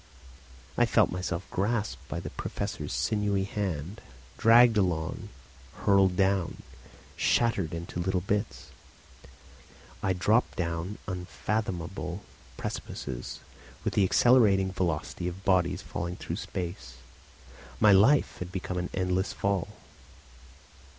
[0.79, 4.01] I felt myself grasped by the Professor's sinewy hand,
[4.35, 5.29] dragged along,
[5.85, 6.63] hurled down,
[7.15, 8.71] shattered into little bits.
[10.01, 12.23] I dropped down unfathomable
[12.57, 13.41] precipices
[13.83, 16.95] with the accelerating velocity of bodies falling through space.
[17.79, 19.67] My life had become an endless fall.